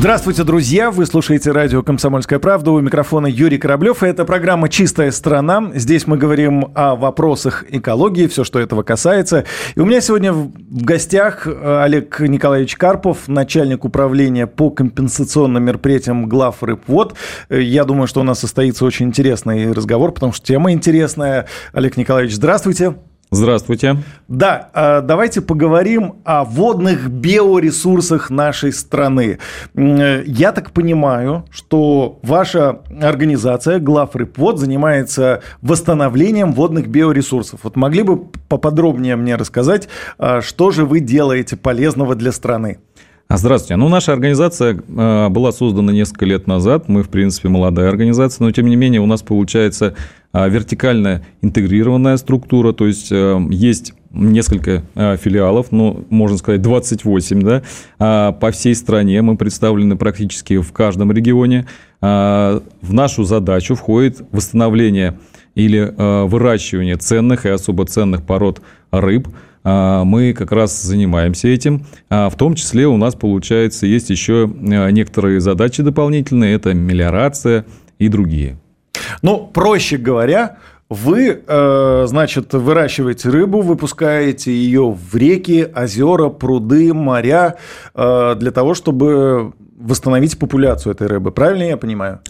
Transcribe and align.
Здравствуйте, 0.00 0.44
друзья! 0.44 0.90
Вы 0.90 1.04
слушаете 1.04 1.50
радио 1.50 1.82
«Комсомольская 1.82 2.38
правда». 2.38 2.70
У 2.70 2.80
микрофона 2.80 3.26
Юрий 3.26 3.58
Кораблев. 3.58 4.02
И 4.02 4.06
это 4.06 4.24
программа 4.24 4.70
«Чистая 4.70 5.10
страна». 5.10 5.72
Здесь 5.74 6.06
мы 6.06 6.16
говорим 6.16 6.72
о 6.74 6.96
вопросах 6.96 7.66
экологии, 7.68 8.26
все, 8.26 8.42
что 8.42 8.58
этого 8.58 8.82
касается. 8.82 9.44
И 9.74 9.78
у 9.78 9.84
меня 9.84 10.00
сегодня 10.00 10.32
в 10.32 10.52
гостях 10.70 11.46
э, 11.46 11.82
Олег 11.82 12.18
Николаевич 12.18 12.76
Карпов, 12.76 13.28
начальник 13.28 13.84
управления 13.84 14.46
по 14.46 14.70
компенсационным 14.70 15.64
мероприятиям 15.64 16.30
глав 16.30 16.62
Рыбвод. 16.62 17.14
Э, 17.50 17.60
я 17.60 17.84
думаю, 17.84 18.06
что 18.06 18.20
у 18.20 18.24
нас 18.24 18.38
состоится 18.38 18.86
очень 18.86 19.08
интересный 19.08 19.70
разговор, 19.70 20.12
потому 20.12 20.32
что 20.32 20.46
тема 20.46 20.72
интересная. 20.72 21.46
Олег 21.74 21.98
Николаевич, 21.98 22.36
здравствуйте. 22.36 22.94
Здравствуйте. 23.32 23.96
Да, 24.26 24.70
а, 24.74 25.00
давайте 25.02 25.40
поговорим 25.40 26.16
о 26.24 26.42
водных 26.42 27.08
биоресурсах 27.08 28.28
нашей 28.28 28.72
страны. 28.72 29.38
Я 29.74 30.50
так 30.50 30.72
понимаю, 30.72 31.44
что 31.50 32.18
ваша 32.22 32.80
организация 33.00 33.78
Главрыбвод 33.78 34.58
занимается 34.58 35.42
восстановлением 35.62 36.52
водных 36.52 36.88
биоресурсов. 36.88 37.60
Вот 37.62 37.76
могли 37.76 38.02
бы 38.02 38.16
поподробнее 38.48 39.14
мне 39.14 39.36
рассказать, 39.36 39.88
а, 40.18 40.40
что 40.40 40.72
же 40.72 40.84
вы 40.84 40.98
делаете 40.98 41.56
полезного 41.56 42.16
для 42.16 42.32
страны? 42.32 42.78
А, 43.30 43.36
здравствуйте. 43.36 43.76
Ну, 43.76 43.88
наша 43.88 44.12
организация 44.12 44.74
была 44.74 45.52
создана 45.52 45.92
несколько 45.92 46.26
лет 46.26 46.48
назад. 46.48 46.88
Мы, 46.88 47.04
в 47.04 47.08
принципе, 47.08 47.48
молодая 47.48 47.88
организация, 47.88 48.44
но, 48.44 48.50
тем 48.50 48.66
не 48.66 48.74
менее, 48.74 49.00
у 49.00 49.06
нас 49.06 49.22
получается 49.22 49.94
а, 50.32 50.48
вертикально 50.48 51.22
интегрированная 51.40 52.16
структура, 52.16 52.72
то 52.72 52.88
есть 52.88 53.12
есть 53.12 53.94
несколько 54.10 54.82
а, 54.96 55.16
филиалов, 55.16 55.68
ну, 55.70 56.04
можно 56.10 56.38
сказать, 56.38 56.60
28, 56.60 57.42
да, 57.42 57.62
а, 58.00 58.32
по 58.32 58.50
всей 58.50 58.74
стране. 58.74 59.22
Мы 59.22 59.36
представлены 59.36 59.94
практически 59.94 60.58
в 60.58 60.72
каждом 60.72 61.12
регионе. 61.12 61.66
В 62.00 62.62
нашу 62.82 63.22
задачу 63.22 63.76
входит 63.76 64.22
восстановление 64.32 65.20
или 65.54 65.94
выращивание 66.26 66.96
ценных 66.96 67.46
и 67.46 67.50
особо 67.50 67.86
ценных 67.86 68.24
пород 68.24 68.60
рыб. 68.90 69.28
Мы 69.62 70.34
как 70.36 70.52
раз 70.52 70.82
занимаемся 70.82 71.48
этим. 71.48 71.84
В 72.08 72.32
том 72.36 72.54
числе 72.54 72.86
у 72.86 72.96
нас, 72.96 73.14
получается, 73.14 73.86
есть 73.86 74.10
еще 74.10 74.50
некоторые 74.60 75.40
задачи 75.40 75.82
дополнительные. 75.82 76.54
Это 76.54 76.72
мелиорация 76.74 77.66
и 77.98 78.08
другие. 78.08 78.58
Ну, 79.22 79.50
проще 79.52 79.96
говоря, 79.96 80.56
вы, 80.88 81.42
э, 81.46 82.04
значит, 82.08 82.52
выращиваете 82.52 83.28
рыбу, 83.28 83.60
выпускаете 83.60 84.50
ее 84.52 84.90
в 84.90 85.14
реки, 85.14 85.68
озера, 85.74 86.30
пруды, 86.30 86.92
моря 86.92 87.56
э, 87.94 88.34
для 88.36 88.50
того, 88.50 88.74
чтобы 88.74 89.52
восстановить 89.78 90.38
популяцию 90.38 90.94
этой 90.94 91.06
рыбы. 91.06 91.30
Правильно 91.30 91.62
я 91.62 91.76
понимаю? 91.76 92.20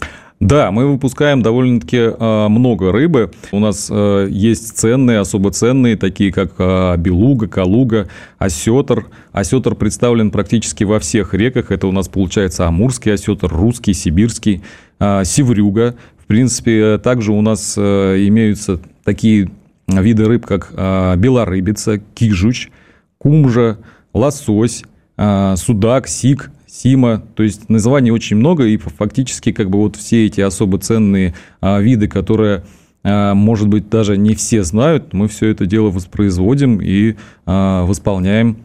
Да, 0.41 0.71
мы 0.71 0.85
выпускаем 0.91 1.41
довольно-таки 1.41 1.97
э, 1.97 2.47
много 2.49 2.91
рыбы. 2.91 3.31
У 3.53 3.59
нас 3.59 3.89
есть 3.89 4.77
ценные, 4.77 5.19
особо 5.19 5.51
ценные, 5.51 5.95
такие 5.95 6.33
как 6.33 6.55
белуга, 6.99 7.47
калуга, 7.47 8.09
осетр. 8.37 9.05
Осетр 9.31 9.75
представлен 9.75 10.31
практически 10.31 10.83
во 10.83 10.99
всех 10.99 11.33
реках. 11.33 11.71
Это 11.71 11.87
у 11.87 11.93
нас 11.93 12.09
получается 12.09 12.67
амурский 12.67 13.13
осетр, 13.13 13.47
русский, 13.47 13.93
сибирский, 13.93 14.61
севрюга 14.99 15.95
принципе, 16.31 16.97
также 16.97 17.33
у 17.33 17.41
нас 17.41 17.77
имеются 17.77 18.79
такие 19.03 19.51
виды 19.89 20.23
рыб, 20.23 20.45
как 20.45 20.71
белорыбица, 21.19 21.97
кижуч, 22.15 22.69
кумжа, 23.17 23.79
лосось, 24.13 24.85
судак, 25.17 26.07
сик, 26.07 26.49
сима. 26.71 27.21
То 27.35 27.43
есть 27.43 27.69
названий 27.69 28.11
очень 28.11 28.37
много, 28.37 28.65
и 28.65 28.77
фактически 28.77 29.51
как 29.51 29.69
бы 29.69 29.79
вот 29.79 29.97
все 29.97 30.25
эти 30.25 30.39
особо 30.39 30.79
ценные 30.79 31.33
виды, 31.61 32.07
которые 32.07 32.63
может 33.03 33.67
быть, 33.67 33.89
даже 33.89 34.15
не 34.15 34.35
все 34.35 34.63
знают, 34.63 35.11
мы 35.13 35.27
все 35.27 35.47
это 35.47 35.65
дело 35.65 35.89
воспроизводим 35.89 36.79
и 36.79 37.15
восполняем 37.45 38.57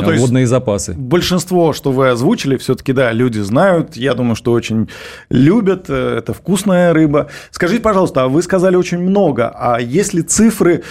ну, 0.00 0.10
то 0.12 0.16
водные 0.16 0.42
есть 0.42 0.50
запасы. 0.50 0.94
Большинство, 0.96 1.72
что 1.72 1.92
вы 1.92 2.08
озвучили, 2.08 2.56
все-таки, 2.56 2.92
да, 2.92 3.12
люди 3.12 3.40
знают. 3.40 3.96
Я 3.96 4.14
думаю, 4.14 4.36
что 4.36 4.52
очень 4.52 4.88
любят. 5.28 5.86
Э, 5.88 6.18
это 6.18 6.32
вкусная 6.32 6.92
рыба. 6.92 7.28
Скажите, 7.50 7.82
пожалуйста, 7.82 8.24
а 8.24 8.28
вы 8.28 8.42
сказали 8.42 8.76
очень 8.76 8.98
много. 8.98 9.48
А 9.54 9.80
есть 9.80 10.14
ли 10.14 10.22
цифры, 10.22 10.82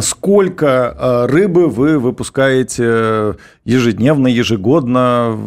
сколько 0.00 0.96
э, 0.98 1.26
рыбы 1.26 1.68
вы 1.68 1.98
выпускаете 1.98 3.36
ежедневно, 3.64 4.28
ежегодно? 4.28 5.38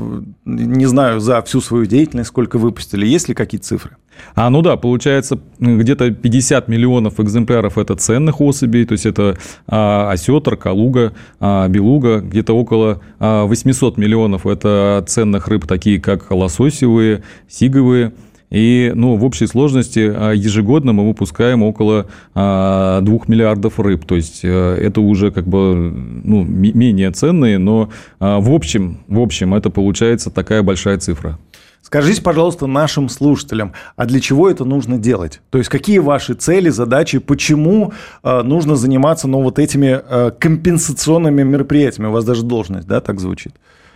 Не 0.45 0.85
знаю, 0.85 1.19
за 1.19 1.41
всю 1.41 1.61
свою 1.61 1.85
деятельность, 1.85 2.29
сколько 2.29 2.57
выпустили. 2.57 3.05
Есть 3.05 3.29
ли 3.29 3.35
какие-то 3.35 3.67
цифры? 3.67 3.97
А, 4.35 4.49
ну 4.49 4.61
да, 4.61 4.77
получается, 4.77 5.39
где-то 5.59 6.11
50 6.11 6.67
миллионов 6.67 7.19
экземпляров 7.19 7.77
это 7.77 7.95
ценных 7.95 8.41
особей, 8.41 8.85
то 8.85 8.93
есть 8.93 9.05
это 9.05 9.37
а, 9.67 10.11
осетр, 10.11 10.55
калуга, 10.57 11.13
а, 11.39 11.67
белуга, 11.67 12.19
где-то 12.19 12.53
около 12.53 13.01
а, 13.19 13.45
800 13.45 13.97
миллионов 13.97 14.45
это 14.45 15.03
ценных 15.07 15.47
рыб, 15.47 15.65
такие 15.65 15.99
как 15.99 16.31
лососевые, 16.31 17.23
сиговые. 17.47 18.13
И 18.49 18.93
ну, 18.95 19.15
в 19.15 19.25
общей 19.25 19.45
сложности 19.45 20.11
а, 20.13 20.31
ежегодно 20.31 20.93
мы 20.93 21.07
выпускаем 21.07 21.63
около 21.63 22.03
2 22.03 22.09
а, 22.35 23.01
миллиардов 23.27 23.79
рыб. 23.79 24.05
То 24.05 24.15
есть 24.15 24.41
э, 24.43 24.77
это 24.81 25.01
уже 25.01 25.31
как 25.31 25.47
бы 25.47 25.75
ну, 26.23 26.43
менее 26.43 27.11
ценные, 27.11 27.57
но 27.57 27.89
а, 28.19 28.39
в 28.39 28.51
общем, 28.51 28.99
в 29.07 29.19
общем 29.19 29.53
это 29.53 29.69
получается 29.69 30.29
такая 30.29 30.63
большая 30.63 30.97
цифра. 30.97 31.37
Скажите, 31.87 32.21
пожалуйста, 32.21 32.67
нашим 32.67 33.07
слушателям, 33.07 33.71
а 33.95 34.05
для 34.05 34.19
чего 34.19 34.49
это 34.49 34.65
нужно 34.65 34.97
делать? 34.97 35.39
То 35.51 35.57
есть 35.57 35.69
какие 35.69 35.99
ваши 35.99 36.33
цели, 36.33 36.67
задачи, 36.67 37.19
почему 37.19 37.93
э, 38.23 38.41
нужно 38.41 38.75
заниматься 38.75 39.29
ну, 39.29 39.41
вот 39.41 39.57
этими 39.57 39.97
э, 40.05 40.31
компенсационными 40.37 41.43
мероприятиями? 41.43 42.09
У 42.09 42.11
вас 42.11 42.25
даже 42.25 42.43
должность, 42.43 42.89
да, 42.89 42.99
так 42.99 43.21
звучит? 43.21 43.53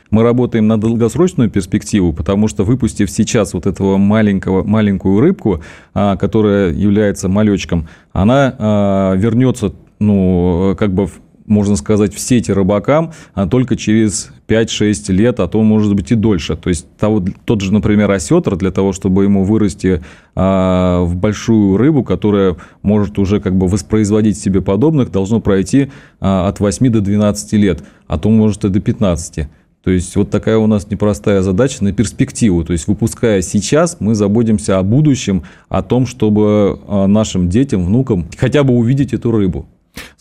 Мы 0.09 0.23
работаем 0.23 0.67
на 0.67 0.79
долгосрочную 0.79 1.49
перспективу, 1.49 2.13
потому 2.13 2.47
что 2.47 2.63
выпустив 2.63 3.11
сейчас 3.11 3.53
вот 3.53 3.65
этого 3.65 3.97
маленького, 3.97 4.63
маленькую 4.63 5.19
рыбку, 5.19 5.61
а, 5.93 6.15
которая 6.15 6.71
является 6.71 7.27
малечком, 7.27 7.89
она 8.13 8.55
а, 8.57 9.15
вернется 9.15 9.73
ну, 9.99 10.77
как 10.79 10.93
бы 10.93 11.09
можно 11.51 11.75
сказать, 11.75 12.13
в 12.13 12.19
сети 12.19 12.51
рыбакам 12.51 13.11
а 13.33 13.45
только 13.45 13.75
через 13.75 14.31
5-6 14.47 15.11
лет, 15.11 15.39
а 15.39 15.47
то, 15.47 15.61
может 15.61 15.93
быть, 15.95 16.11
и 16.11 16.15
дольше. 16.15 16.55
То 16.55 16.69
есть 16.69 16.87
того, 16.97 17.23
тот 17.45 17.61
же, 17.61 17.73
например, 17.73 18.09
осетр, 18.09 18.55
для 18.55 18.71
того, 18.71 18.93
чтобы 18.93 19.23
ему 19.23 19.43
вырасти 19.43 20.01
а, 20.33 21.01
в 21.03 21.15
большую 21.15 21.77
рыбу, 21.77 22.03
которая 22.03 22.55
может 22.81 23.19
уже 23.19 23.39
как 23.39 23.55
бы 23.55 23.67
воспроизводить 23.67 24.37
себе 24.37 24.61
подобных, 24.61 25.11
должно 25.11 25.39
пройти 25.39 25.91
а, 26.19 26.47
от 26.47 26.59
8 26.59 26.89
до 26.89 27.01
12 27.01 27.53
лет, 27.53 27.83
а 28.07 28.17
то, 28.17 28.29
может, 28.29 28.65
и 28.65 28.69
до 28.69 28.79
15. 28.79 29.47
То 29.83 29.89
есть 29.89 30.15
вот 30.15 30.29
такая 30.29 30.57
у 30.57 30.67
нас 30.67 30.89
непростая 30.89 31.41
задача 31.41 31.83
на 31.83 31.91
перспективу. 31.91 32.63
То 32.63 32.73
есть 32.73 32.87
выпуская 32.87 33.41
сейчас, 33.41 33.97
мы 33.99 34.13
заботимся 34.13 34.77
о 34.77 34.83
будущем, 34.83 35.43
о 35.69 35.81
том, 35.81 36.05
чтобы 36.05 36.79
а, 36.87 37.07
нашим 37.07 37.49
детям, 37.49 37.85
внукам 37.85 38.27
хотя 38.37 38.63
бы 38.63 38.73
увидеть 38.73 39.13
эту 39.13 39.31
рыбу. 39.31 39.67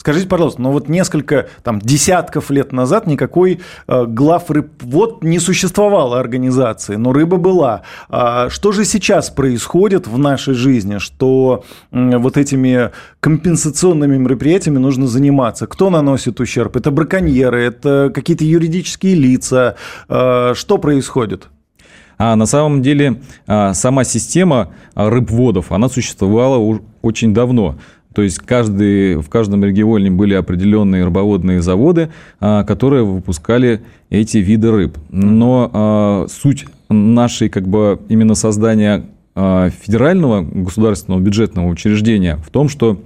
Скажите, 0.01 0.29
пожалуйста, 0.29 0.63
ну 0.63 0.73
вот 0.73 0.89
несколько 0.89 1.51
там, 1.63 1.79
десятков 1.79 2.51
лет 2.51 2.73
назад 2.73 3.07
никакой 3.07 3.61
э, 3.87 4.07
глав 4.07 4.51
рыбвод 4.51 5.23
не 5.23 5.39
существовало 5.39 6.19
организации, 6.19 6.97
но 6.97 7.13
рыба 7.13 7.37
была. 7.37 7.83
А 8.09 8.49
что 8.49 8.73
же 8.73 8.87
сейчас 8.87 9.29
происходит 9.29 10.07
в 10.07 10.17
нашей 10.17 10.55
жизни, 10.55 10.97
что 10.97 11.65
э, 11.93 12.17
вот 12.17 12.39
этими 12.39 12.93
компенсационными 13.21 14.17
мероприятиями 14.17 14.79
нужно 14.79 15.07
заниматься? 15.07 15.67
Кто 15.67 15.91
наносит 15.91 16.41
ущерб? 16.41 16.77
Это 16.77 16.91
браконьеры, 16.91 17.63
это 17.63 18.11
какие-то 18.15 18.47
юридические 18.47 19.17
лица? 19.17 19.77
Э, 20.09 20.55
что 20.55 20.79
происходит? 20.79 21.49
А 22.17 22.37
на 22.37 22.45
самом 22.45 22.83
деле 22.83 23.23
а, 23.47 23.73
сама 23.73 24.05
система 24.05 24.75
рыбводов, 24.95 25.73
она 25.73 25.89
существовала 25.89 26.81
очень 27.01 27.33
давно. 27.33 27.79
То 28.15 28.23
есть 28.23 28.39
каждый, 28.39 29.17
в 29.17 29.29
каждом 29.29 29.65
регионе 29.65 30.11
были 30.11 30.35
определенные 30.35 31.05
рыбоводные 31.05 31.63
заводы, 31.63 32.11
а, 32.41 32.65
которые 32.65 33.05
выпускали 33.05 33.83
эти 34.11 34.39
виды 34.39 34.71
рыб. 34.71 34.99
Но 35.11 35.71
а, 35.73 36.27
суть 36.29 36.67
нашей 36.89 37.49
как 37.49 37.69
бы 37.69 38.01
именно 38.09 38.35
создания 38.35 39.05
а, 39.37 39.71
федерального 39.71 40.43
государственного 40.43 41.21
бюджетного 41.21 41.69
учреждения 41.69 42.37
в 42.45 42.51
том, 42.51 42.69
что 42.69 43.01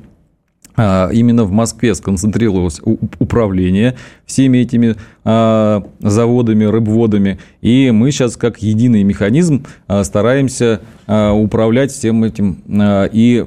именно 0.76 1.44
в 1.44 1.52
Москве 1.52 1.94
сконцентрировалось 1.94 2.80
управление 3.18 3.96
всеми 4.26 4.58
этими 4.58 4.96
а, 5.24 5.84
заводами, 6.00 6.64
рыбводами. 6.64 7.38
И 7.60 7.90
мы 7.90 8.10
сейчас 8.10 8.36
как 8.36 8.62
единый 8.62 9.02
механизм 9.02 9.64
а, 9.86 10.04
стараемся 10.04 10.80
управлять 11.06 11.92
всем 11.92 12.24
этим, 12.24 12.62
и 13.12 13.46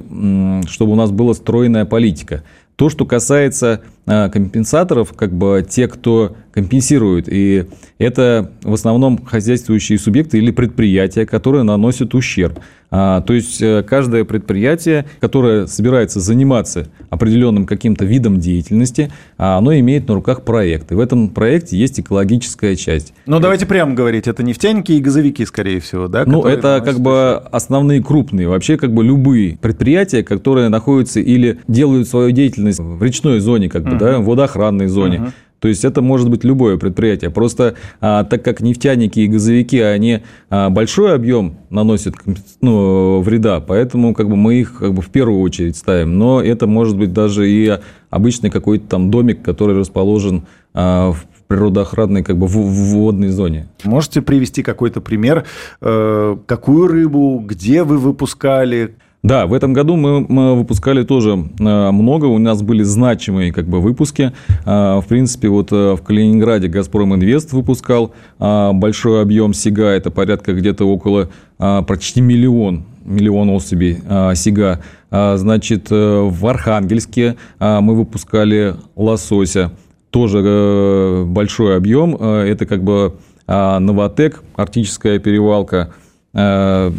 чтобы 0.69 0.91
у 0.91 0.95
нас 0.95 1.09
была 1.09 1.33
стройная 1.33 1.85
политика. 1.85 2.43
То, 2.75 2.89
что 2.89 3.03
касается 3.03 3.81
компенсаторов, 4.05 5.13
как 5.13 5.33
бы 5.33 5.65
те, 5.67 5.87
кто 5.87 6.35
компенсирует, 6.51 7.27
и 7.27 7.65
это 7.97 8.51
в 8.61 8.73
основном 8.73 9.25
хозяйствующие 9.25 9.97
субъекты 9.97 10.37
или 10.37 10.51
предприятия, 10.51 11.25
которые 11.25 11.63
наносят 11.63 12.13
ущерб. 12.13 12.59
А, 12.89 13.21
то 13.21 13.33
есть 13.33 13.61
э, 13.61 13.83
каждое 13.83 14.23
предприятие, 14.23 15.05
которое 15.19 15.67
собирается 15.67 16.19
заниматься 16.19 16.87
определенным 17.09 17.65
каким-то 17.65 18.05
видом 18.05 18.39
деятельности, 18.39 19.11
а, 19.37 19.57
оно 19.57 19.77
имеет 19.79 20.07
на 20.07 20.15
руках 20.15 20.43
проект. 20.43 20.91
И 20.91 20.95
в 20.95 20.99
этом 20.99 21.29
проекте 21.29 21.77
есть 21.77 21.99
экологическая 21.99 22.75
часть. 22.75 23.13
Ну, 23.25 23.39
давайте 23.39 23.65
прямо 23.65 23.93
говорить, 23.93 24.27
это 24.27 24.41
нефтяники 24.41 24.93
и 24.93 24.99
газовики, 24.99 25.45
скорее 25.45 25.79
всего, 25.81 26.07
да? 26.07 26.23
Ну, 26.25 26.43
это 26.43 26.81
как 26.83 26.99
бы 26.99 27.35
основные 27.51 28.01
крупные. 28.01 28.47
Вообще, 28.47 28.77
как 28.77 28.93
бы 28.93 29.03
любые 29.03 29.57
предприятия, 29.57 30.23
которые 30.23 30.69
находятся 30.69 31.19
или 31.19 31.59
делают 31.67 32.07
свою 32.07 32.31
деятельность 32.31 32.79
в 32.79 33.03
речной 33.03 33.39
зоне, 33.39 33.69
как 33.69 33.83
бы, 33.83 33.91
uh-huh. 33.91 33.99
да, 33.99 34.19
в 34.19 34.25
водоохранной 34.25 34.87
зоне. 34.87 35.17
Uh-huh. 35.17 35.31
То 35.59 35.67
есть 35.67 35.85
это 35.85 36.01
может 36.01 36.29
быть 36.29 36.43
любое 36.43 36.77
предприятие. 36.77 37.29
Просто 37.29 37.75
а, 37.99 38.23
так 38.23 38.43
как 38.43 38.61
нефтяники 38.61 39.19
и 39.19 39.27
газовики, 39.27 39.79
они 39.79 40.21
а, 40.49 40.69
большой 40.69 41.15
объем 41.15 41.57
наносят 41.69 42.15
ну, 42.61 43.21
вреда, 43.21 43.59
поэтому 43.59 44.13
как 44.13 44.29
бы 44.29 44.35
мы 44.35 44.55
их 44.55 44.77
как 44.77 44.93
бы 44.93 45.01
в 45.01 45.09
первую 45.09 45.41
очередь 45.41 45.75
ставим. 45.75 46.17
Но 46.17 46.41
это 46.41 46.67
может 46.67 46.97
быть 46.97 47.13
даже 47.13 47.49
и 47.49 47.79
обычный 48.09 48.49
какой-то 48.49 48.87
там 48.87 49.11
домик, 49.11 49.41
который 49.41 49.77
расположен 49.77 50.45
а, 50.73 51.11
в 51.11 51.25
природоохранной 51.47 52.23
как 52.23 52.37
бы 52.37 52.47
в, 52.47 52.55
в 52.55 52.93
водной 52.93 53.29
зоне. 53.29 53.67
Можете 53.83 54.21
привести 54.21 54.63
какой-то 54.63 55.01
пример, 55.01 55.45
э, 55.81 56.37
какую 56.45 56.87
рыбу, 56.87 57.41
где 57.45 57.83
вы 57.83 57.97
выпускали? 57.97 58.95
Да, 59.23 59.47
в 59.47 59.53
этом 59.53 59.73
году 59.73 59.95
мы, 59.95 60.55
выпускали 60.55 61.03
тоже 61.03 61.31
э, 61.59 61.91
много, 61.91 62.25
у 62.25 62.37
нас 62.37 62.61
были 62.61 62.83
значимые 62.83 63.51
как 63.51 63.67
бы 63.67 63.81
выпуски. 63.81 64.31
Э, 64.63 64.99
в 65.03 65.05
принципе, 65.07 65.49
вот 65.49 65.71
э, 65.71 65.95
в 65.95 66.01
Калининграде 66.03 66.67
«Газпром 66.67 67.15
Инвест» 67.15 67.51
выпускал 67.51 68.13
большой 68.39 69.21
объем 69.21 69.53
сига, 69.53 69.87
это 69.87 70.11
порядка 70.11 70.53
где-то 70.53 70.85
около 70.85 71.29
почти 71.57 72.21
миллион 72.21 72.85
миллион 73.03 73.49
особей 73.49 73.97
сига. 74.35 74.81
Значит, 75.09 75.89
в 75.89 76.45
Архангельске 76.45 77.37
мы 77.59 77.95
выпускали 77.95 78.75
лосося, 78.95 79.71
тоже 80.11 81.23
большой 81.25 81.77
объем. 81.77 82.15
Это 82.15 82.65
как 82.65 82.83
бы 82.83 83.15
Новотек, 83.47 84.43
арктическая 84.55 85.19
перевалка. 85.19 85.93
А 86.33 86.93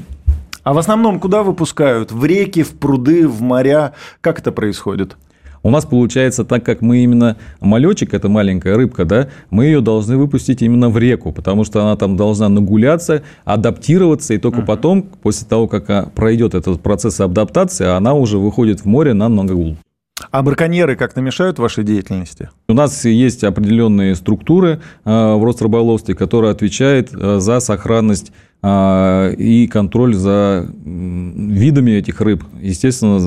в 0.72 0.78
основном 0.78 1.20
куда 1.20 1.42
выпускают? 1.42 2.12
В 2.12 2.24
реки, 2.24 2.62
в 2.62 2.72
пруды, 2.72 3.26
в 3.28 3.40
моря? 3.40 3.94
Как 4.20 4.40
это 4.40 4.52
происходит? 4.52 5.16
У 5.62 5.70
нас 5.70 5.84
получается 5.84 6.44
так, 6.44 6.64
как 6.64 6.80
мы 6.82 6.98
именно 6.98 7.36
малечек, 7.60 8.14
это 8.14 8.28
маленькая 8.28 8.76
рыбка, 8.76 9.04
да, 9.04 9.28
мы 9.50 9.64
ее 9.66 9.80
должны 9.80 10.16
выпустить 10.16 10.62
именно 10.62 10.88
в 10.88 10.98
реку, 10.98 11.32
потому 11.32 11.64
что 11.64 11.82
она 11.82 11.96
там 11.96 12.16
должна 12.16 12.48
нагуляться, 12.48 13.22
адаптироваться, 13.44 14.34
и 14.34 14.38
только 14.38 14.60
uh-huh. 14.60 14.66
потом, 14.66 15.02
после 15.02 15.46
того, 15.48 15.66
как 15.66 15.90
а, 15.90 16.10
пройдет 16.14 16.54
этот 16.54 16.80
процесс 16.80 17.20
адаптации, 17.20 17.86
она 17.86 18.14
уже 18.14 18.38
выходит 18.38 18.80
в 18.80 18.84
море 18.86 19.14
на 19.14 19.28
нагул. 19.28 19.76
А 20.30 20.42
браконьеры 20.42 20.96
как-то 20.96 21.20
мешают 21.20 21.58
вашей 21.58 21.84
деятельности? 21.84 22.50
У 22.68 22.74
нас 22.74 23.04
есть 23.04 23.44
определенные 23.44 24.14
структуры 24.14 24.80
а, 25.04 25.36
в 25.36 25.44
Росрыболовстве, 25.44 26.14
которые 26.14 26.50
отвечают 26.52 27.10
а, 27.12 27.38
за 27.40 27.60
сохранность 27.60 28.30
а, 28.30 28.47
и 28.60 29.68
контроль 29.70 30.14
за 30.14 30.66
видами 30.84 31.92
этих 31.92 32.20
рыб. 32.20 32.42
Естественно, 32.60 33.18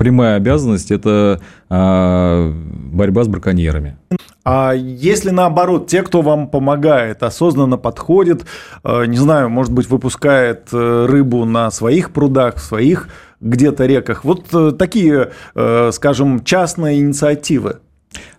прямая 0.00 0.36
обязанность– 0.36 0.90
это 0.92 1.42
а, 1.68 2.50
борьба 2.54 3.22
с 3.22 3.28
браконьерами. 3.28 3.98
А 4.46 4.72
если 4.72 5.28
наоборот, 5.28 5.88
те, 5.88 6.02
кто 6.02 6.22
вам 6.22 6.48
помогает, 6.48 7.22
осознанно 7.22 7.76
подходит, 7.76 8.46
а, 8.82 9.04
не 9.04 9.18
знаю, 9.18 9.50
может 9.50 9.74
быть, 9.74 9.90
выпускает 9.90 10.68
э, 10.72 11.06
рыбу 11.06 11.44
на 11.44 11.70
своих 11.70 12.12
прудах, 12.12 12.56
в 12.56 12.62
своих 12.62 13.08
где-то 13.42 13.84
реках, 13.84 14.24
вот 14.24 14.46
э, 14.54 14.72
такие, 14.72 15.32
э, 15.54 15.90
скажем, 15.92 16.44
частные 16.44 17.00
инициативы, 17.00 17.80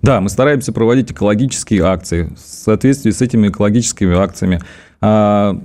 да, 0.02 0.20
мы 0.20 0.30
стараемся 0.30 0.74
проводить 0.74 1.12
экологические 1.12 1.84
акции. 1.84 2.34
В 2.36 2.40
соответствии 2.40 3.12
с 3.12 3.22
этими 3.22 3.48
экологическими 3.48 4.18
акциями 4.18 4.60
а, 5.00 5.58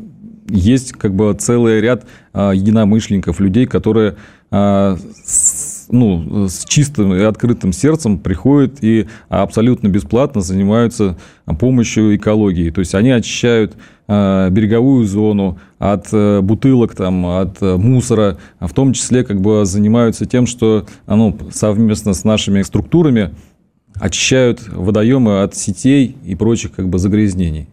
есть 0.48 0.92
как 0.92 1.14
бы 1.14 1.34
целый 1.38 1.80
ряд 1.80 2.06
а, 2.32 2.52
единомышленников, 2.52 3.40
людей, 3.40 3.66
которые 3.66 4.16
а, 4.50 4.96
ну, 5.88 6.48
с 6.48 6.64
чистым 6.64 7.14
и 7.14 7.22
открытым 7.22 7.72
сердцем 7.72 8.18
приходят 8.18 8.82
и 8.82 9.06
абсолютно 9.28 9.88
бесплатно 9.88 10.40
занимаются 10.40 11.16
помощью 11.58 12.16
экологии. 12.16 12.70
То 12.70 12.80
есть 12.80 12.94
они 12.94 13.10
очищают 13.10 13.74
береговую 14.08 15.04
зону 15.04 15.58
от 15.80 16.06
э, 16.12 16.40
бутылок, 16.40 16.94
там, 16.94 17.26
от 17.26 17.60
э, 17.60 17.76
мусора, 17.76 18.38
в 18.60 18.72
том 18.72 18.92
числе 18.92 19.24
как 19.24 19.40
бы 19.40 19.66
занимаются 19.66 20.26
тем, 20.26 20.46
что 20.46 20.86
ну, 21.08 21.36
совместно 21.50 22.14
с 22.14 22.22
нашими 22.22 22.62
структурами 22.62 23.34
очищают 23.94 24.62
водоемы 24.68 25.42
от 25.42 25.56
сетей 25.56 26.16
и 26.24 26.36
прочих 26.36 26.72
как 26.72 26.88
бы 26.88 26.98
загрязнений. 27.00 27.68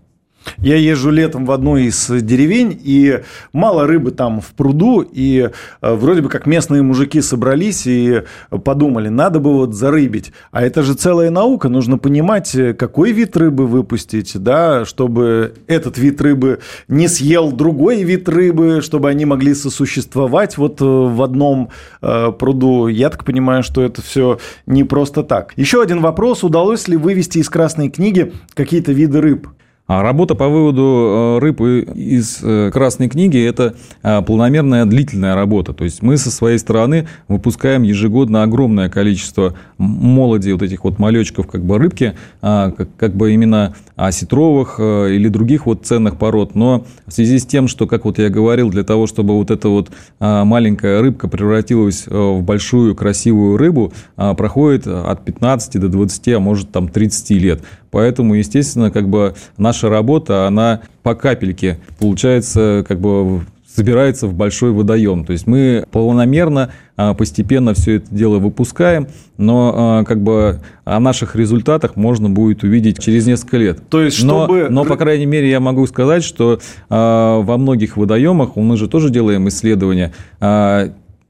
Я 0.57 0.75
езжу 0.75 1.09
летом 1.09 1.45
в 1.45 1.51
одну 1.51 1.77
из 1.77 2.07
деревень, 2.09 2.79
и 2.83 3.21
мало 3.51 3.87
рыбы 3.87 4.11
там 4.11 4.41
в 4.41 4.47
пруду, 4.53 5.01
и 5.01 5.49
э, 5.81 5.93
вроде 5.93 6.21
бы 6.21 6.29
как 6.29 6.45
местные 6.45 6.81
мужики 6.81 7.21
собрались 7.21 7.85
и 7.85 8.23
подумали, 8.63 9.09
надо 9.09 9.39
бы 9.39 9.53
вот 9.53 9.73
зарыбить. 9.73 10.31
А 10.51 10.63
это 10.63 10.83
же 10.83 10.93
целая 10.93 11.29
наука, 11.29 11.69
нужно 11.69 11.97
понимать, 11.97 12.55
какой 12.77 13.11
вид 13.11 13.35
рыбы 13.37 13.67
выпустить, 13.67 14.33
да, 14.35 14.85
чтобы 14.85 15.53
этот 15.67 15.97
вид 15.97 16.21
рыбы 16.21 16.59
не 16.87 17.07
съел 17.07 17.51
другой 17.51 18.03
вид 18.03 18.29
рыбы, 18.29 18.81
чтобы 18.81 19.09
они 19.09 19.25
могли 19.25 19.53
сосуществовать 19.53 20.57
вот 20.57 20.81
э, 20.81 20.85
в 20.85 21.21
одном 21.21 21.69
э, 22.01 22.31
пруду. 22.37 22.87
Я 22.87 23.09
так 23.09 23.23
понимаю, 23.23 23.63
что 23.63 23.81
это 23.81 24.01
все 24.01 24.39
не 24.65 24.83
просто 24.83 25.23
так. 25.23 25.53
Еще 25.55 25.81
один 25.81 26.01
вопрос, 26.01 26.43
удалось 26.43 26.87
ли 26.87 26.97
вывести 26.97 27.39
из 27.39 27.49
Красной 27.49 27.89
книги 27.89 28.33
какие-то 28.53 28.91
виды 28.91 29.21
рыб? 29.21 29.47
А 29.95 30.01
работа 30.01 30.33
по 30.33 30.47
выводу 30.49 30.81
э, 30.81 31.39
рыб 31.39 31.61
из 31.61 32.39
э, 32.41 32.71
Красной 32.73 33.09
книги– 33.09 33.39
это 33.45 33.75
э, 34.01 34.23
планомерная 34.23 34.87
длительная 34.87 35.35
работа. 35.35 35.73
То 35.73 35.83
есть 35.83 36.01
мы 36.01 36.17
со 36.17 36.31
своей 36.31 36.57
стороны 36.57 37.07
выпускаем 37.27 37.83
ежегодно 37.83 38.41
огромное 38.41 38.89
количество 38.89 39.53
молоди, 39.77 40.51
вот 40.51 40.63
этих 40.63 40.83
вот 40.83 40.97
малечков, 40.97 41.45
как 41.45 41.63
бы 41.63 41.77
рыбки, 41.77 42.15
а, 42.41 42.71
как 42.71 43.15
бы 43.15 43.33
именно 43.33 43.75
осетровых 43.95 44.79
или 44.79 45.27
других 45.27 45.67
вот 45.67 45.85
ценных 45.85 46.17
пород. 46.17 46.55
Но 46.55 46.85
в 47.05 47.11
связи 47.11 47.37
с 47.37 47.45
тем, 47.45 47.67
что, 47.67 47.85
как 47.85 48.05
вот 48.05 48.17
я 48.17 48.29
говорил, 48.29 48.71
для 48.71 48.83
того, 48.83 49.05
чтобы 49.05 49.35
вот 49.35 49.51
эта 49.51 49.69
вот 49.69 49.91
а, 50.19 50.43
маленькая 50.43 51.01
рыбка 51.01 51.27
превратилась 51.27 52.07
в 52.07 52.41
большую 52.41 52.95
красивую 52.95 53.57
рыбу, 53.57 53.93
а, 54.15 54.33
проходит 54.33 54.87
от 54.87 55.23
15 55.23 55.79
до 55.79 55.87
20, 55.89 56.29
а 56.29 56.39
может 56.39 56.71
там 56.71 56.87
30 56.87 57.31
лет. 57.31 57.61
Поэтому, 57.93 58.33
естественно, 58.33 58.89
как 58.89 59.07
бы 59.07 59.35
наша 59.57 59.87
работа, 59.87 60.47
она 60.47 60.81
по 61.03 61.13
капельке 61.13 61.79
получается 61.99 62.83
как 62.87 62.99
бы 62.99 63.43
собирается 63.67 64.25
в 64.25 64.33
большой 64.33 64.71
водоем. 64.71 65.25
То 65.25 65.33
есть 65.33 65.45
мы 65.45 65.85
планомерно, 65.91 66.71
а, 66.95 67.13
постепенно 67.13 67.75
все 67.75 67.97
это 67.97 68.07
дело 68.09 68.39
выпускаем, 68.39 69.07
но 69.37 69.73
а, 69.75 70.03
как 70.05 70.23
бы 70.23 70.59
о 70.85 70.99
наших 70.99 71.35
результатах 71.35 71.95
можно 71.95 72.31
будет 72.31 72.63
увидеть 72.63 72.99
через 72.99 73.27
несколько 73.27 73.57
лет. 73.57 73.79
То 73.89 74.01
есть, 74.01 74.17
чтобы... 74.17 74.63
но, 74.69 74.83
но 74.83 74.85
по 74.85 74.97
крайней 74.97 75.27
мере, 75.27 75.49
я 75.49 75.59
могу 75.59 75.85
сказать, 75.85 76.23
что 76.23 76.59
а, 76.89 77.41
во 77.41 77.57
многих 77.57 77.95
водоемах, 77.95 78.55
мы 78.55 78.75
же 78.75 78.87
тоже 78.87 79.11
делаем 79.11 79.47
исследования, 79.49 80.13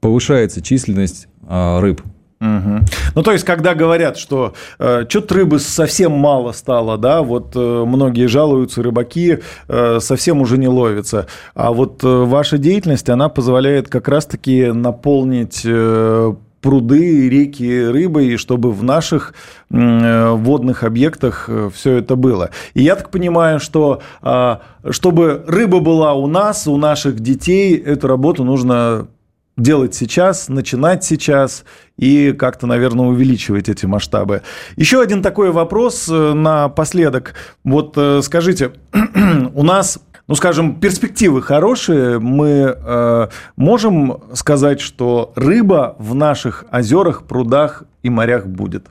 повышается 0.00 0.62
численность 0.62 1.28
рыб. 1.46 2.02
Угу. 2.40 2.80
Ну, 3.14 3.22
то 3.22 3.32
есть, 3.32 3.44
когда 3.44 3.74
говорят, 3.74 4.16
что 4.16 4.54
э, 4.78 5.06
что-то 5.08 5.34
рыбы 5.34 5.58
совсем 5.58 6.12
мало 6.12 6.52
стало, 6.52 6.98
да, 6.98 7.22
вот 7.22 7.52
э, 7.54 7.84
многие 7.86 8.26
жалуются, 8.26 8.82
рыбаки 8.82 9.38
э, 9.68 9.98
совсем 10.00 10.40
уже 10.40 10.58
не 10.58 10.68
ловятся, 10.68 11.26
а 11.54 11.72
вот 11.72 12.02
э, 12.02 12.06
ваша 12.06 12.58
деятельность, 12.58 13.08
она 13.08 13.28
позволяет 13.28 13.88
как 13.88 14.08
раз-таки 14.08 14.72
наполнить 14.72 15.62
э, 15.64 16.34
пруды, 16.64 17.28
реки 17.28 17.84
рыбой, 17.84 18.38
чтобы 18.38 18.72
в 18.72 18.82
наших 18.82 19.34
э, 19.70 20.30
водных 20.30 20.82
объектах 20.82 21.44
э, 21.46 21.68
все 21.74 21.98
это 21.98 22.16
было. 22.16 22.50
И 22.72 22.82
я 22.82 22.96
так 22.96 23.10
понимаю, 23.10 23.60
что 23.60 24.00
э, 24.22 24.56
чтобы 24.90 25.44
рыба 25.46 25.80
была 25.80 26.14
у 26.14 26.26
нас, 26.26 26.66
у 26.66 26.78
наших 26.78 27.20
детей, 27.20 27.76
эту 27.76 28.08
работу 28.08 28.44
нужно 28.44 29.08
делать 29.56 29.94
сейчас, 29.94 30.48
начинать 30.48 31.04
сейчас 31.04 31.64
и 31.96 32.32
как-то, 32.32 32.66
наверное, 32.66 33.06
увеличивать 33.06 33.68
эти 33.68 33.86
масштабы. 33.86 34.42
Еще 34.76 35.00
один 35.00 35.22
такой 35.22 35.52
вопрос 35.52 36.08
э, 36.08 36.32
напоследок. 36.32 37.34
Вот 37.62 37.94
э, 37.96 38.20
скажите, 38.22 38.72
у 39.54 39.62
нас 39.62 40.00
ну, 40.26 40.34
скажем, 40.34 40.80
перспективы 40.80 41.42
хорошие, 41.42 42.18
мы 42.18 42.74
э, 42.74 43.28
можем 43.56 44.22
сказать, 44.32 44.80
что 44.80 45.32
рыба 45.36 45.96
в 45.98 46.14
наших 46.14 46.64
озерах, 46.72 47.24
прудах 47.24 47.84
и 48.02 48.08
морях 48.08 48.46
будет? 48.46 48.86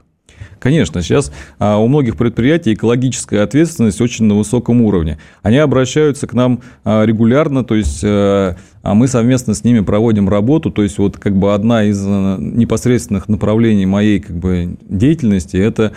Конечно, 0.60 1.02
сейчас 1.02 1.34
а, 1.60 1.78
у 1.78 1.88
многих 1.90 2.16
предприятий 2.16 2.74
экологическая 2.74 3.42
ответственность 3.42 4.00
очень 4.00 4.26
на 4.26 4.36
высоком 4.36 4.82
уровне. 4.82 5.20
Они 5.42 5.58
обращаются 5.58 6.26
к 6.26 6.34
нам 6.34 6.62
а, 6.86 7.04
регулярно, 7.04 7.66
то 7.66 7.76
есть 7.76 8.02
э, 8.02 8.56
а 8.84 8.94
мы 8.94 9.08
совместно 9.08 9.56
с 9.56 9.64
ними 9.64 9.80
проводим 9.80 10.30
работу. 10.30 10.70
То 10.70 10.84
есть 10.84 11.00
вот 11.00 11.18
как 11.18 11.36
бы 11.36 11.54
одна 11.56 11.86
из 11.86 12.06
э, 12.06 12.36
непосредственных 12.40 13.28
направлений 13.28 13.88
моей 13.88 14.20
как 14.20 14.36
бы 14.36 14.78
деятельности– 14.88 15.58
это 15.58 15.94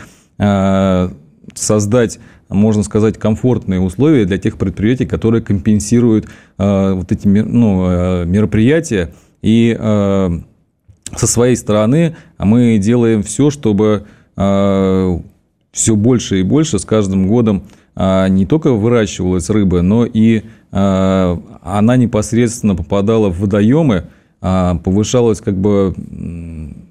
создать 1.55 2.19
можно 2.49 2.83
сказать, 2.83 3.19
комфортные 3.19 3.81
условия 3.81 4.25
для 4.25 4.39
тех 4.39 4.57
предприятий, 4.57 5.07
которые 5.07 5.43
компенсируют 5.43 6.29
вот 6.59 7.11
эти 7.11 7.27
ну, 7.27 8.25
мероприятия. 8.25 9.13
И 9.43 9.75
со 9.77 11.27
своей 11.27 11.57
стороны 11.57 12.17
мы 12.39 12.79
делаем 12.79 13.23
все, 13.23 13.51
чтобы 13.51 14.07
а, 14.37 15.21
все 15.73 15.97
больше 15.97 16.41
и 16.41 16.43
больше 16.43 16.79
с 16.79 16.85
каждым 16.85 17.29
годом 17.29 17.65
не 17.97 18.45
только 18.45 18.73
выращивалась 18.73 19.49
рыба, 19.49 19.81
но 19.81 20.05
и 20.05 20.43
она 20.79 21.97
непосредственно 21.97 22.75
попадала 22.75 23.31
в 23.31 23.41
водоемы, 23.41 24.09
повышалось 24.41 25.41
как 25.41 25.57
бы 25.57 25.95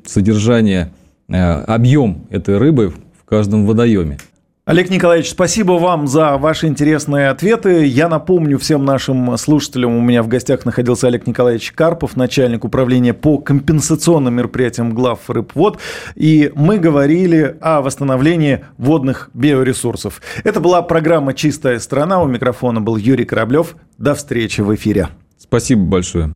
содержание, 0.06 0.92
объем 1.28 2.26
этой 2.30 2.58
рыбы 2.58 2.94
в 3.20 3.26
каждом 3.26 3.66
водоеме. 3.66 4.18
Олег 4.66 4.90
Николаевич, 4.90 5.30
спасибо 5.30 5.74
вам 5.74 6.08
за 6.08 6.38
ваши 6.38 6.66
интересные 6.66 7.30
ответы. 7.30 7.86
Я 7.86 8.10
напомню 8.10 8.58
всем 8.58 8.84
нашим 8.84 9.38
слушателям, 9.38 9.96
у 9.96 10.02
меня 10.02 10.24
в 10.24 10.28
гостях 10.28 10.66
находился 10.66 11.06
Олег 11.06 11.28
Николаевич 11.28 11.72
Карпов, 11.72 12.16
начальник 12.16 12.66
управления 12.66 13.14
по 13.14 13.38
компенсационным 13.38 14.34
мероприятиям 14.34 14.96
глав 14.96 15.30
рыбвод, 15.30 15.78
и 16.16 16.52
мы 16.56 16.80
говорили 16.80 17.56
о 17.62 17.84
восстановлении 17.84 18.66
водных 18.80 19.30
биоресурсов. 19.36 20.20
Это 20.44 20.60
была 20.60 20.82
программа 20.82 21.36
«Чистая 21.36 21.78
страна». 21.78 22.24
У 22.24 22.28
микрофона 22.28 22.82
был 22.82 22.98
Юрий 22.98 23.26
Кораблев. 23.26 23.76
До 24.00 24.16
встречи 24.16 24.62
в 24.62 24.74
эфире. 24.74 25.10
Спасибо 25.38 25.84
большое. 25.84 26.34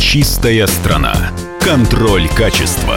«Чистая 0.00 0.66
страна». 0.66 1.14
Контроль 1.60 2.28
качества. 2.36 2.96